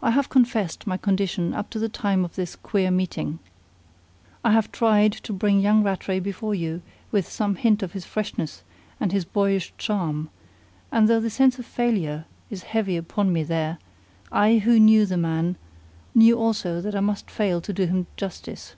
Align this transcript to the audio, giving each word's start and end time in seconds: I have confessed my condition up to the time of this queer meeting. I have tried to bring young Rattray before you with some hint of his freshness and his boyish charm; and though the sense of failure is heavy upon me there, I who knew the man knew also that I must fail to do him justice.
I 0.00 0.12
have 0.12 0.30
confessed 0.30 0.86
my 0.86 0.96
condition 0.96 1.52
up 1.52 1.68
to 1.68 1.78
the 1.78 1.90
time 1.90 2.24
of 2.24 2.36
this 2.36 2.56
queer 2.56 2.90
meeting. 2.90 3.38
I 4.42 4.52
have 4.52 4.72
tried 4.72 5.12
to 5.24 5.32
bring 5.34 5.60
young 5.60 5.82
Rattray 5.82 6.20
before 6.20 6.54
you 6.54 6.80
with 7.10 7.28
some 7.28 7.56
hint 7.56 7.82
of 7.82 7.92
his 7.92 8.06
freshness 8.06 8.62
and 8.98 9.12
his 9.12 9.26
boyish 9.26 9.74
charm; 9.76 10.30
and 10.90 11.06
though 11.06 11.20
the 11.20 11.28
sense 11.28 11.58
of 11.58 11.66
failure 11.66 12.24
is 12.48 12.62
heavy 12.62 12.96
upon 12.96 13.30
me 13.30 13.42
there, 13.42 13.76
I 14.30 14.56
who 14.56 14.80
knew 14.80 15.04
the 15.04 15.18
man 15.18 15.56
knew 16.14 16.38
also 16.38 16.80
that 16.80 16.96
I 16.96 17.00
must 17.00 17.30
fail 17.30 17.60
to 17.60 17.74
do 17.74 17.84
him 17.84 18.06
justice. 18.16 18.74